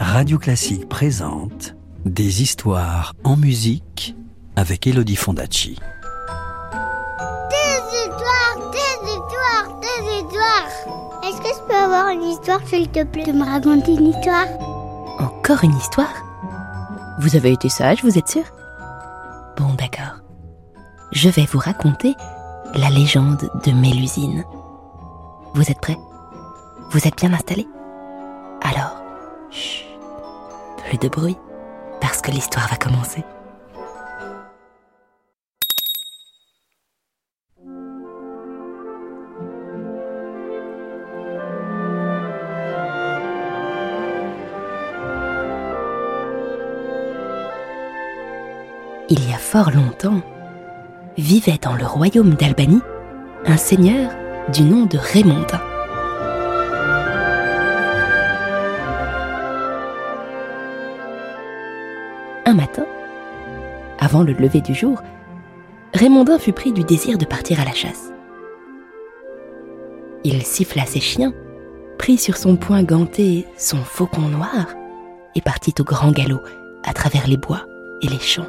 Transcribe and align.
Radio 0.00 0.38
Classique 0.38 0.88
présente 0.88 1.74
Des 2.04 2.42
histoires 2.42 3.14
en 3.24 3.36
musique 3.36 4.16
avec 4.56 4.86
Elodie 4.86 5.16
Fondacci. 5.16 5.78
Des 7.50 7.80
histoires, 7.96 8.70
des 8.72 9.08
histoires, 9.08 9.80
des 9.80 10.02
histoires. 10.16 10.68
Est-ce 11.24 11.40
que 11.40 11.48
je 11.48 11.62
peux 11.68 11.74
avoir 11.74 12.08
une 12.08 12.22
histoire, 12.22 12.60
s'il 12.66 12.88
te 12.88 13.04
plaît, 13.04 13.24
de 13.24 13.32
me 13.32 13.44
raconter 13.44 13.94
une 13.94 14.08
histoire? 14.08 14.46
Encore 15.18 15.62
une 15.64 15.76
histoire? 15.76 16.24
Vous 17.20 17.36
avez 17.36 17.52
été 17.52 17.68
sage, 17.68 18.02
vous 18.02 18.18
êtes 18.18 18.28
sûr? 18.28 18.44
Bon, 19.56 19.74
d'accord. 19.74 20.22
Je 21.12 21.28
vais 21.28 21.46
vous 21.50 21.58
raconter 21.58 22.14
la 22.74 22.90
légende 22.90 23.50
de 23.64 23.72
Mélusine. 23.72 24.44
Vous 25.54 25.70
êtes 25.70 25.80
prêts? 25.80 25.98
Vous 26.90 27.06
êtes 27.06 27.16
bien 27.16 27.32
installés? 27.32 27.68
Alors, 28.62 28.97
chut, 29.50 29.86
plus 30.84 30.98
de 30.98 31.08
bruit, 31.08 31.36
parce 32.00 32.20
que 32.20 32.30
l'histoire 32.30 32.68
va 32.68 32.76
commencer. 32.76 33.24
Il 49.10 49.26
y 49.26 49.32
a 49.32 49.38
fort 49.38 49.70
longtemps, 49.70 50.20
vivait 51.16 51.58
dans 51.62 51.74
le 51.74 51.86
royaume 51.86 52.34
d'Albanie 52.34 52.82
un 53.46 53.56
seigneur 53.56 54.10
du 54.52 54.62
nom 54.62 54.84
de 54.84 54.98
Raymondin. 54.98 55.60
Un 62.48 62.54
matin, 62.54 62.86
avant 63.98 64.22
le 64.22 64.32
lever 64.32 64.62
du 64.62 64.74
jour, 64.74 65.02
Raymondin 65.92 66.38
fut 66.38 66.54
pris 66.54 66.72
du 66.72 66.82
désir 66.82 67.18
de 67.18 67.26
partir 67.26 67.60
à 67.60 67.64
la 67.66 67.74
chasse. 67.74 68.10
Il 70.24 70.42
siffla 70.42 70.86
ses 70.86 71.00
chiens, 71.00 71.34
prit 71.98 72.16
sur 72.16 72.38
son 72.38 72.56
poing 72.56 72.82
ganté 72.84 73.44
son 73.58 73.76
faucon 73.76 74.30
noir 74.30 74.64
et 75.34 75.42
partit 75.42 75.74
au 75.78 75.84
grand 75.84 76.10
galop 76.10 76.40
à 76.86 76.94
travers 76.94 77.26
les 77.26 77.36
bois 77.36 77.66
et 78.00 78.08
les 78.08 78.18
champs. 78.18 78.48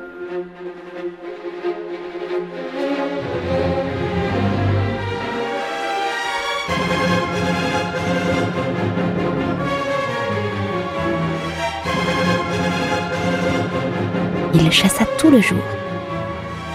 Il 14.54 14.72
chassa 14.72 15.06
tout 15.18 15.30
le 15.30 15.42
jour. 15.42 15.64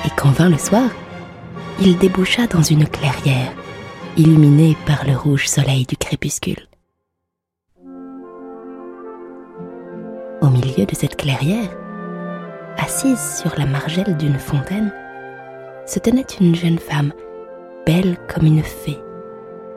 Et 0.05 0.11
quand 0.17 0.31
vint 0.31 0.49
le 0.49 0.59
soir, 0.59 0.89
il 1.81 1.99
déboucha 1.99 2.47
dans 2.47 2.63
une 2.63 2.87
clairière, 2.87 3.53
illuminée 4.17 4.77
par 4.87 5.05
le 5.07 5.17
rouge 5.17 5.49
soleil 5.49 5.85
du 5.85 5.97
crépuscule. 5.97 6.69
Au 10.41 10.49
milieu 10.49 10.85
de 10.85 10.95
cette 10.95 11.17
clairière, 11.17 11.71
assise 12.79 13.41
sur 13.41 13.59
la 13.59 13.67
margelle 13.67 14.17
d'une 14.17 14.39
fontaine, 14.39 14.93
se 15.87 15.99
tenait 15.99 16.27
une 16.41 16.55
jeune 16.55 16.79
femme, 16.79 17.13
belle 17.87 18.17
comme 18.33 18.47
une 18.47 18.63
fée, 18.63 19.01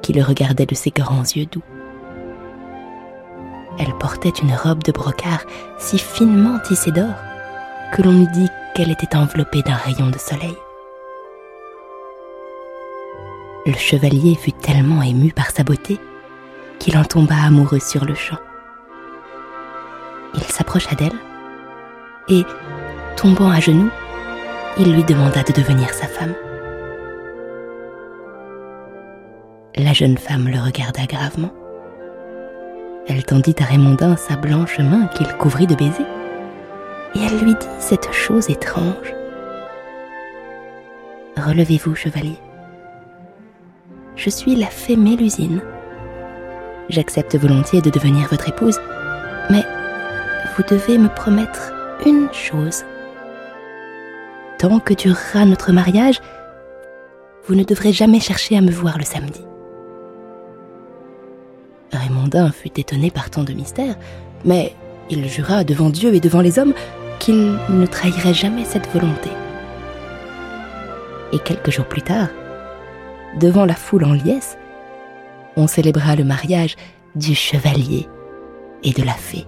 qui 0.01 0.13
le 0.13 0.23
regardait 0.23 0.65
de 0.65 0.75
ses 0.75 0.91
grands 0.91 1.23
yeux 1.23 1.45
doux. 1.45 1.63
Elle 3.79 3.93
portait 3.99 4.29
une 4.29 4.53
robe 4.53 4.83
de 4.83 4.91
brocart 4.91 5.45
si 5.77 5.97
finement 5.97 6.59
tissée 6.59 6.91
d'or 6.91 7.13
que 7.91 8.01
l'on 8.01 8.21
eût 8.21 8.31
dit 8.31 8.49
qu'elle 8.73 8.91
était 8.91 9.15
enveloppée 9.15 9.61
d'un 9.61 9.75
rayon 9.75 10.09
de 10.09 10.17
soleil. 10.17 10.55
Le 13.65 13.73
chevalier 13.73 14.35
fut 14.35 14.53
tellement 14.53 15.01
ému 15.01 15.31
par 15.31 15.51
sa 15.51 15.63
beauté 15.63 15.99
qu'il 16.79 16.97
en 16.97 17.03
tomba 17.03 17.35
amoureux 17.35 17.79
sur 17.79 18.05
le 18.05 18.15
champ. 18.15 18.37
Il 20.35 20.43
s'approcha 20.43 20.95
d'elle 20.95 21.17
et, 22.29 22.43
tombant 23.15 23.49
à 23.49 23.59
genoux, 23.59 23.89
il 24.77 24.93
lui 24.93 25.03
demanda 25.03 25.43
de 25.43 25.53
devenir 25.53 25.89
sa 25.89 26.07
femme. 26.07 26.35
La 29.75 29.93
jeune 29.93 30.17
femme 30.17 30.47
le 30.47 30.59
regarda 30.59 31.05
gravement. 31.05 31.53
Elle 33.07 33.23
tendit 33.23 33.55
à 33.59 33.65
Raymondin 33.65 34.15
sa 34.17 34.35
blanche 34.35 34.79
main 34.79 35.07
qu'il 35.07 35.27
couvrit 35.37 35.67
de 35.67 35.75
baisers 35.75 36.05
et 37.17 37.25
elle 37.25 37.39
lui 37.39 37.55
dit 37.55 37.67
cette 37.79 38.11
chose 38.11 38.49
étrange. 38.49 39.13
Relevez-vous, 41.37 41.95
chevalier. 41.95 42.37
Je 44.15 44.29
suis 44.29 44.55
la 44.55 44.67
fée 44.67 44.95
Mélusine. 44.95 45.61
J'accepte 46.89 47.35
volontiers 47.35 47.81
de 47.81 47.89
devenir 47.89 48.27
votre 48.27 48.49
épouse, 48.49 48.79
mais 49.49 49.63
vous 50.55 50.63
devez 50.69 50.97
me 50.97 51.09
promettre 51.09 51.73
une 52.05 52.31
chose. 52.31 52.83
Tant 54.59 54.79
que 54.79 54.93
durera 54.93 55.45
notre 55.45 55.71
mariage, 55.71 56.21
vous 57.45 57.55
ne 57.55 57.63
devrez 57.63 57.93
jamais 57.93 58.19
chercher 58.19 58.57
à 58.57 58.61
me 58.61 58.71
voir 58.71 58.97
le 58.97 59.03
samedi. 59.03 59.41
Raymondin 61.91 62.51
fut 62.51 62.79
étonné 62.79 63.11
par 63.11 63.29
tant 63.29 63.43
de 63.43 63.53
mystère, 63.53 63.95
mais 64.45 64.75
il 65.09 65.27
jura 65.29 65.63
devant 65.63 65.89
Dieu 65.89 66.13
et 66.13 66.19
devant 66.19 66.41
les 66.41 66.59
hommes 66.59 66.73
qu'il 67.19 67.57
ne 67.69 67.85
trahirait 67.85 68.33
jamais 68.33 68.65
cette 68.65 68.87
volonté. 68.91 69.29
Et 71.31 71.39
quelques 71.39 71.71
jours 71.71 71.87
plus 71.87 72.01
tard, 72.01 72.29
devant 73.39 73.65
la 73.65 73.75
foule 73.75 74.05
en 74.05 74.13
liesse, 74.13 74.57
on 75.55 75.67
célébra 75.67 76.15
le 76.15 76.23
mariage 76.23 76.75
du 77.15 77.35
chevalier 77.35 78.07
et 78.83 78.91
de 78.91 79.03
la 79.03 79.13
fée. 79.13 79.45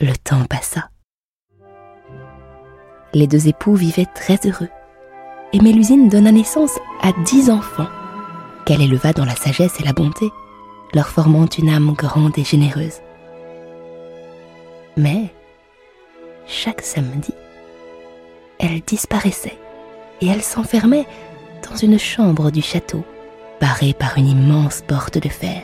Le 0.00 0.12
temps 0.16 0.44
passa. 0.44 0.88
Les 3.12 3.26
deux 3.26 3.48
époux 3.48 3.74
vivaient 3.74 4.06
très 4.14 4.38
heureux, 4.46 4.68
et 5.52 5.60
Mélusine 5.60 6.08
donna 6.08 6.30
naissance 6.30 6.78
à 7.02 7.10
dix 7.24 7.50
enfants, 7.50 7.88
qu'elle 8.64 8.82
éleva 8.82 9.12
dans 9.12 9.24
la 9.24 9.34
sagesse 9.34 9.80
et 9.80 9.84
la 9.84 9.92
bonté, 9.92 10.30
leur 10.94 11.08
formant 11.08 11.46
une 11.46 11.68
âme 11.68 11.92
grande 11.92 12.38
et 12.38 12.44
généreuse. 12.44 13.00
Mais, 14.96 15.32
chaque 16.46 16.82
samedi, 16.82 17.32
elle 18.58 18.80
disparaissait 18.80 19.58
et 20.20 20.26
elle 20.26 20.42
s'enfermait 20.42 21.06
dans 21.68 21.76
une 21.76 21.98
chambre 21.98 22.50
du 22.50 22.62
château, 22.62 23.04
barrée 23.60 23.94
par 23.94 24.18
une 24.18 24.28
immense 24.28 24.82
porte 24.86 25.18
de 25.18 25.28
fer. 25.28 25.62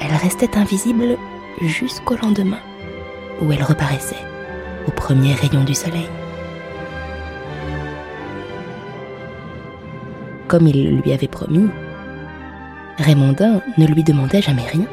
Elle 0.00 0.16
restait 0.16 0.56
invisible 0.56 1.16
jusqu'au 1.60 2.16
lendemain 2.16 2.60
où 3.40 3.52
elle 3.52 3.62
reparaissait, 3.62 4.24
au 4.86 4.90
premier 4.90 5.34
rayon 5.34 5.64
du 5.64 5.74
soleil. 5.74 6.08
Comme 10.48 10.66
il 10.66 11.00
lui 11.00 11.12
avait 11.12 11.28
promis, 11.28 11.68
Raymondin 12.98 13.60
ne 13.78 13.86
lui 13.86 14.04
demandait 14.04 14.42
jamais 14.42 14.66
rien, 14.66 14.86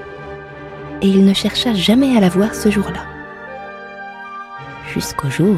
et 1.02 1.08
il 1.08 1.26
ne 1.26 1.34
chercha 1.34 1.74
jamais 1.74 2.16
à 2.16 2.20
la 2.20 2.30
voir 2.30 2.56
ce 2.56 2.70
jour-là. 2.70 3.06
Jusqu'au 4.94 5.30
jour 5.30 5.58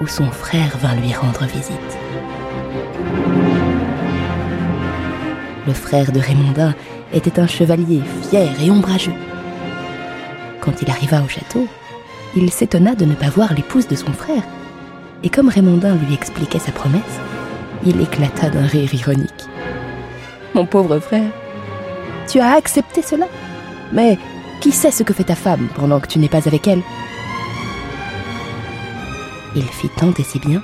où 0.00 0.06
son 0.06 0.30
frère 0.30 0.76
vint 0.78 0.94
lui 0.94 1.12
rendre 1.12 1.44
visite. 1.44 1.98
Le 5.66 5.72
frère 5.72 6.12
de 6.12 6.20
Raymondin 6.20 6.74
était 7.12 7.40
un 7.40 7.46
chevalier 7.46 8.00
fier 8.22 8.50
et 8.62 8.70
ombrageux 8.70 9.12
quand 10.60 10.82
il 10.82 10.90
arriva 10.90 11.22
au 11.22 11.28
château, 11.28 11.66
il 12.36 12.50
s'étonna 12.50 12.94
de 12.94 13.04
ne 13.04 13.14
pas 13.14 13.30
voir 13.30 13.54
l'épouse 13.54 13.88
de 13.88 13.96
son 13.96 14.12
frère. 14.12 14.42
Et 15.22 15.30
comme 15.30 15.48
Raymondin 15.48 15.96
lui 15.96 16.14
expliquait 16.14 16.58
sa 16.58 16.72
promesse, 16.72 17.02
il 17.84 18.00
éclata 18.00 18.50
d'un 18.50 18.66
rire 18.66 18.92
ironique. 18.94 19.46
Mon 20.54 20.66
pauvre 20.66 20.98
frère, 20.98 21.30
tu 22.28 22.40
as 22.40 22.52
accepté 22.52 23.02
cela 23.02 23.26
Mais 23.92 24.18
qui 24.60 24.72
sait 24.72 24.90
ce 24.90 25.02
que 25.02 25.14
fait 25.14 25.24
ta 25.24 25.34
femme 25.34 25.68
pendant 25.74 26.00
que 26.00 26.08
tu 26.08 26.18
n'es 26.18 26.28
pas 26.28 26.46
avec 26.46 26.66
elle? 26.66 26.82
Il 29.56 29.64
fit 29.64 29.88
tant 29.88 30.12
et 30.18 30.22
si 30.22 30.38
bien 30.38 30.62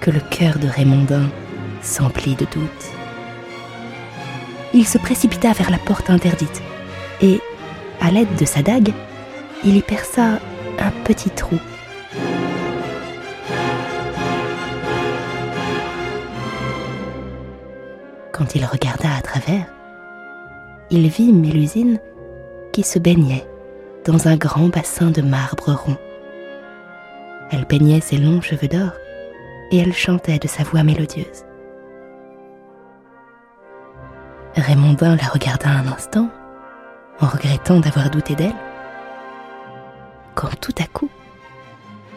que 0.00 0.10
le 0.10 0.20
cœur 0.20 0.58
de 0.58 0.68
Raymondin 0.68 1.28
s'emplit 1.82 2.34
de 2.34 2.46
doutes. 2.46 2.90
Il 4.72 4.86
se 4.86 4.98
précipita 4.98 5.52
vers 5.52 5.70
la 5.70 5.78
porte 5.78 6.10
interdite 6.10 6.62
et 7.22 7.40
À 8.00 8.10
l'aide 8.10 8.34
de 8.36 8.44
sa 8.44 8.62
dague, 8.62 8.92
il 9.64 9.76
y 9.76 9.82
perça 9.82 10.38
un 10.78 10.90
petit 11.04 11.30
trou. 11.30 11.58
Quand 18.32 18.54
il 18.54 18.64
regarda 18.64 19.14
à 19.16 19.20
travers, 19.20 19.66
il 20.90 21.08
vit 21.08 21.32
Mélusine 21.32 21.98
qui 22.72 22.82
se 22.82 22.98
baignait 22.98 23.46
dans 24.06 24.28
un 24.28 24.36
grand 24.36 24.68
bassin 24.68 25.10
de 25.10 25.20
marbre 25.20 25.72
rond. 25.72 25.98
Elle 27.50 27.66
peignait 27.66 28.00
ses 28.00 28.16
longs 28.16 28.40
cheveux 28.40 28.68
d'or 28.68 28.92
et 29.70 29.78
elle 29.78 29.92
chantait 29.92 30.38
de 30.38 30.48
sa 30.48 30.62
voix 30.62 30.82
mélodieuse. 30.82 31.44
Raymondin 34.56 35.16
la 35.16 35.28
regarda 35.28 35.68
un 35.68 35.86
instant, 35.86 36.28
en 37.20 37.26
regrettant 37.26 37.80
d'avoir 37.80 38.10
douté 38.10 38.34
d'elle, 38.34 38.54
quand 40.34 40.58
tout 40.60 40.74
à 40.80 40.84
coup, 40.84 41.10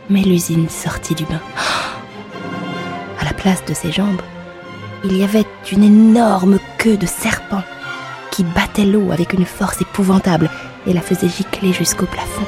Mélusine 0.09 0.69
sortit 0.69 1.15
du 1.15 1.25
bain. 1.25 1.41
À 3.19 3.25
la 3.25 3.33
place 3.33 3.63
de 3.65 3.73
ses 3.73 3.91
jambes, 3.91 4.21
il 5.03 5.15
y 5.15 5.23
avait 5.23 5.45
une 5.71 5.83
énorme 5.83 6.59
queue 6.77 6.97
de 6.97 7.05
serpent 7.05 7.63
qui 8.31 8.43
battait 8.43 8.85
l'eau 8.85 9.11
avec 9.11 9.33
une 9.33 9.45
force 9.45 9.79
épouvantable 9.81 10.49
et 10.87 10.93
la 10.93 11.01
faisait 11.01 11.29
gicler 11.29 11.71
jusqu'au 11.71 12.05
plafond. 12.05 12.45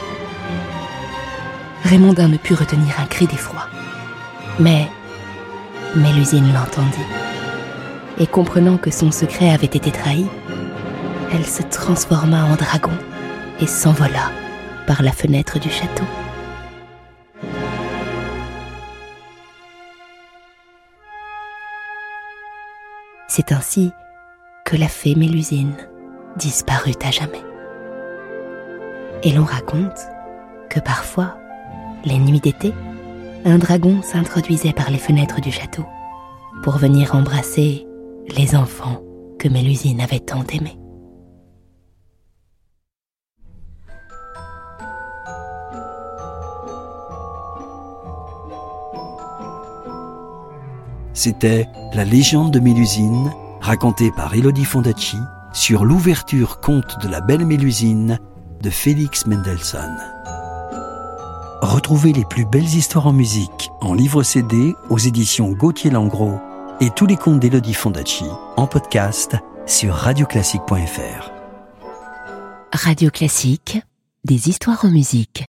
Raymondin 1.83 2.27
ne 2.27 2.37
put 2.37 2.55
retenir 2.55 2.99
un 2.99 3.05
cri 3.05 3.27
d'effroi. 3.27 3.67
Mais 4.59 4.87
Mélusine 5.95 6.51
l'entendit. 6.53 7.07
Et 8.17 8.27
comprenant 8.27 8.77
que 8.77 8.91
son 8.91 9.11
secret 9.11 9.51
avait 9.51 9.65
été 9.65 9.91
trahi, 9.91 10.25
elle 11.35 11.45
se 11.45 11.63
transforma 11.63 12.45
en 12.45 12.55
dragon 12.55 12.93
et 13.59 13.67
s'envola 13.67 14.31
par 14.87 15.01
la 15.01 15.11
fenêtre 15.11 15.59
du 15.59 15.69
château. 15.69 16.05
C'est 23.27 23.51
ainsi 23.51 23.91
que 24.63 24.77
la 24.77 24.87
fée 24.87 25.15
Mélusine 25.15 25.75
disparut 26.37 26.95
à 27.03 27.11
jamais. 27.11 27.43
Et 29.23 29.33
l'on 29.33 29.43
raconte 29.43 29.99
que 30.69 30.79
parfois, 30.79 31.37
les 32.05 32.17
nuits 32.17 32.39
d'été, 32.39 32.73
un 33.43 33.57
dragon 33.57 34.01
s'introduisait 34.01 34.73
par 34.73 34.89
les 34.89 34.97
fenêtres 34.97 35.41
du 35.41 35.51
château 35.51 35.85
pour 36.63 36.77
venir 36.77 37.13
embrasser 37.13 37.85
les 38.37 38.55
enfants 38.55 39.03
que 39.37 39.49
Mélusine 39.49 39.99
avait 39.99 40.19
tant 40.21 40.43
aimés. 40.53 40.79
C'était 51.15 51.69
La 51.93 52.03
légende 52.03 52.51
de 52.51 52.59
Mélusine, 52.59 53.31
racontée 53.61 54.11
par 54.11 54.35
Elodie 54.35 54.65
Fondacci 54.65 55.17
sur 55.53 55.85
l'ouverture 55.85 56.59
conte 56.59 57.01
de 57.01 57.07
la 57.07 57.21
belle 57.21 57.45
Mélusine 57.45 58.19
de 58.61 58.69
Félix 58.69 59.25
Mendelssohn. 59.25 59.95
Retrouvez 61.61 62.11
les 62.11 62.25
plus 62.25 62.45
belles 62.45 62.63
histoires 62.63 63.07
en 63.07 63.13
musique 63.13 63.71
en 63.79 63.93
livre 63.93 64.23
CD 64.23 64.75
aux 64.89 64.97
éditions 64.97 65.53
Gauthier 65.53 65.89
Langros 65.89 66.37
et 66.81 66.89
tous 66.89 67.05
les 67.05 67.15
contes 67.15 67.39
d'Elodie 67.39 67.73
Fondacci 67.73 68.25
en 68.57 68.67
podcast 68.67 69.37
sur 69.65 69.93
radioclassique.fr. 69.93 71.31
Radio 72.73 73.09
Classique, 73.09 73.79
des 74.25 74.49
histoires 74.49 74.83
en 74.83 74.89
musique. 74.89 75.45